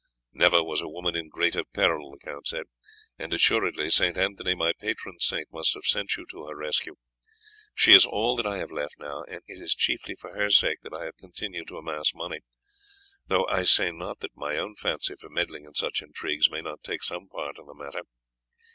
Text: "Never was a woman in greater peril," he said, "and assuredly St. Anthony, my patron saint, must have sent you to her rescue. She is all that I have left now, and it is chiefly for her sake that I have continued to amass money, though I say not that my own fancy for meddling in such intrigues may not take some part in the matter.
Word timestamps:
"Never 0.33 0.63
was 0.63 0.81
a 0.81 0.87
woman 0.89 1.15
in 1.15 1.29
greater 1.29 1.63
peril," 1.63 2.17
he 2.25 2.33
said, 2.45 2.63
"and 3.19 3.31
assuredly 3.31 3.91
St. 3.91 4.17
Anthony, 4.17 4.55
my 4.55 4.73
patron 4.73 5.19
saint, 5.19 5.53
must 5.53 5.75
have 5.75 5.85
sent 5.85 6.17
you 6.17 6.25
to 6.31 6.47
her 6.47 6.55
rescue. 6.55 6.95
She 7.75 7.93
is 7.93 8.03
all 8.03 8.35
that 8.37 8.47
I 8.47 8.57
have 8.57 8.71
left 8.71 8.95
now, 8.97 9.21
and 9.27 9.41
it 9.45 9.61
is 9.61 9.75
chiefly 9.75 10.15
for 10.15 10.33
her 10.35 10.49
sake 10.49 10.79
that 10.81 10.93
I 10.95 11.03
have 11.03 11.17
continued 11.17 11.67
to 11.67 11.77
amass 11.77 12.15
money, 12.15 12.39
though 13.27 13.45
I 13.45 13.61
say 13.61 13.91
not 13.91 14.21
that 14.21 14.35
my 14.35 14.57
own 14.57 14.73
fancy 14.73 15.13
for 15.19 15.29
meddling 15.29 15.65
in 15.65 15.75
such 15.75 16.01
intrigues 16.01 16.49
may 16.49 16.61
not 16.61 16.81
take 16.81 17.03
some 17.03 17.27
part 17.27 17.59
in 17.59 17.67
the 17.67 17.75
matter. 17.75 18.01